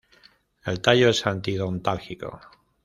[0.65, 2.39] El tallo es anti-dontalgico.